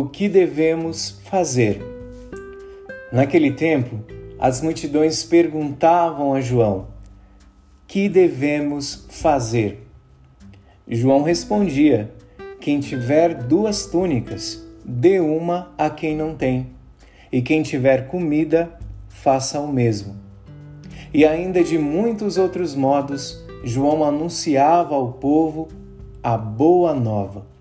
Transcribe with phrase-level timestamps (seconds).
[0.00, 1.80] o que devemos fazer.
[3.10, 4.00] Naquele tempo,
[4.38, 6.88] as multidões perguntavam a João:
[7.86, 9.86] Que devemos fazer?
[10.86, 12.12] João respondia:
[12.60, 16.68] Quem tiver duas túnicas, dê uma a quem não tem,
[17.32, 18.78] e quem tiver comida,
[19.08, 20.14] faça o mesmo.
[21.14, 25.68] E ainda de muitos outros modos, João anunciava ao povo
[26.22, 27.55] a boa nova.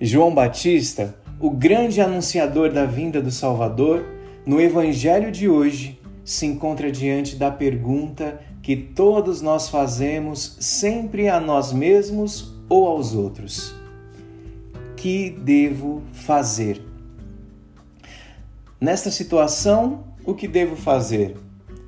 [0.00, 4.04] João Batista, o grande anunciador da vinda do Salvador,
[4.46, 11.40] no Evangelho de hoje, se encontra diante da pergunta que todos nós fazemos sempre a
[11.40, 13.74] nós mesmos ou aos outros:
[14.96, 16.80] Que devo fazer?
[18.80, 21.36] Nesta situação, o que devo fazer?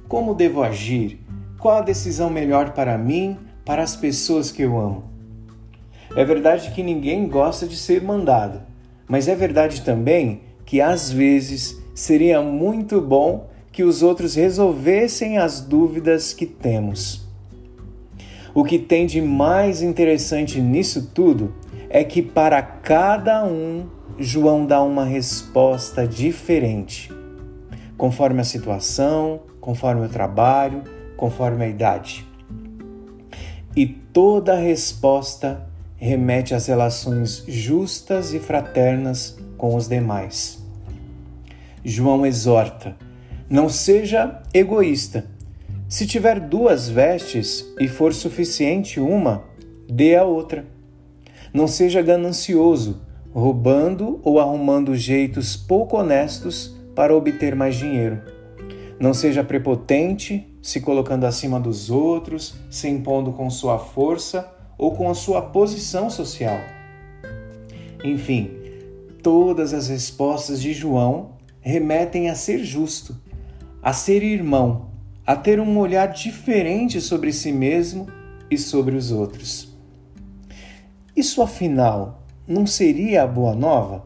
[0.08, 1.20] Como devo agir?
[1.58, 5.13] Qual a decisão melhor para mim, para as pessoas que eu amo?
[6.16, 8.60] É verdade que ninguém gosta de ser mandado,
[9.08, 15.60] mas é verdade também que às vezes seria muito bom que os outros resolvessem as
[15.60, 17.26] dúvidas que temos.
[18.54, 21.52] O que tem de mais interessante nisso tudo
[21.90, 23.86] é que para cada um,
[24.18, 27.10] João dá uma resposta diferente,
[27.96, 30.84] conforme a situação, conforme o trabalho,
[31.16, 32.24] conforme a idade.
[33.76, 35.66] E toda resposta
[36.04, 40.62] remete às relações justas e fraternas com os demais.
[41.82, 42.94] João exorta:
[43.48, 45.24] não seja egoísta.
[45.88, 49.44] Se tiver duas vestes e for suficiente uma,
[49.88, 50.66] dê a outra.
[51.54, 53.00] Não seja ganancioso,
[53.32, 58.20] roubando ou arrumando jeitos pouco honestos para obter mais dinheiro.
[59.00, 65.10] Não seja prepotente, se colocando acima dos outros, se impondo com sua força ou com
[65.10, 66.58] a sua posição social.
[68.04, 68.50] Enfim,
[69.22, 73.16] todas as respostas de João remetem a ser justo,
[73.82, 74.90] a ser irmão,
[75.26, 78.06] a ter um olhar diferente sobre si mesmo
[78.50, 79.74] e sobre os outros.
[81.16, 84.04] Isso afinal não seria a boa nova?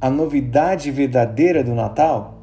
[0.00, 2.40] A novidade verdadeira do Natal?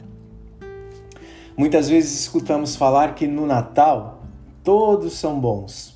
[1.57, 4.23] Muitas vezes escutamos falar que no Natal
[4.63, 5.94] todos são bons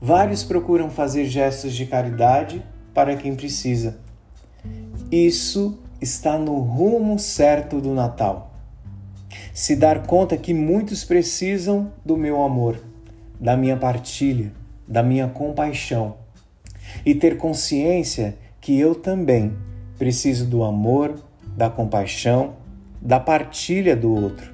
[0.00, 3.98] Vários procuram fazer gestos de caridade para quem precisa.
[5.12, 8.50] Isso está no rumo certo do Natal.
[9.52, 12.80] Se dar conta que muitos precisam do meu amor,
[13.38, 14.52] da minha partilha,
[14.88, 16.16] da minha compaixão.
[17.04, 19.54] E ter consciência que eu também
[19.98, 21.14] preciso do amor,
[21.54, 22.54] da compaixão,
[23.02, 24.50] da partilha do outro.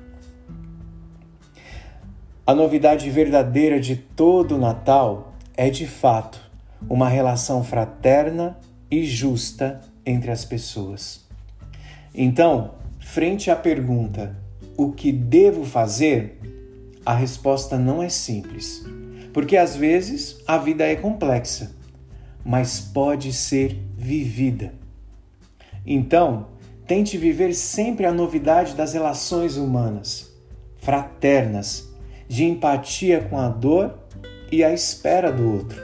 [2.44, 6.40] A novidade verdadeira de todo o Natal é de fato
[6.88, 8.58] uma relação fraterna
[8.90, 11.26] e justa entre as pessoas.
[12.14, 14.36] Então, frente à pergunta:
[14.76, 16.40] o que devo fazer?
[17.04, 18.84] A resposta não é simples,
[19.32, 21.70] porque às vezes a vida é complexa,
[22.44, 24.74] mas pode ser vivida.
[25.86, 26.48] Então,
[26.84, 30.32] tente viver sempre a novidade das relações humanas,
[30.78, 31.88] fraternas,
[32.26, 34.05] de empatia com a dor
[34.50, 35.82] e à espera do outro.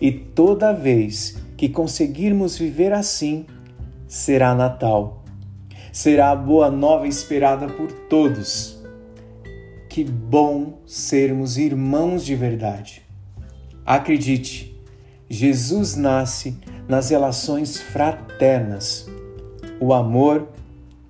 [0.00, 3.46] E toda vez que conseguirmos viver assim,
[4.08, 5.24] será Natal.
[5.92, 8.82] Será a boa nova esperada por todos.
[9.88, 13.02] Que bom sermos irmãos de verdade.
[13.84, 14.76] Acredite,
[15.28, 19.08] Jesus nasce nas relações fraternas.
[19.80, 20.48] O amor,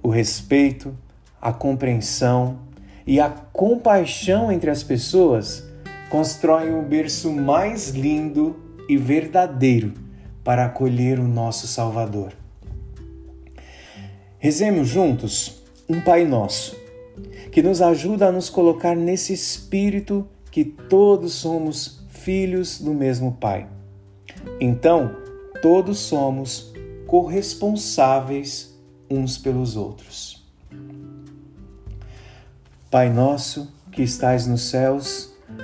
[0.02, 0.96] o respeito,
[1.40, 2.58] a compreensão
[3.06, 5.71] e a compaixão entre as pessoas
[6.12, 8.54] constroem o berço mais lindo
[8.86, 9.94] e verdadeiro
[10.44, 12.34] para acolher o nosso Salvador.
[14.38, 16.76] Rezemos juntos um Pai Nosso,
[17.50, 23.66] que nos ajuda a nos colocar nesse espírito que todos somos filhos do mesmo Pai.
[24.60, 25.16] Então,
[25.62, 26.74] todos somos
[27.06, 28.78] corresponsáveis
[29.08, 30.46] uns pelos outros.
[32.90, 35.31] Pai nosso que estais nos céus,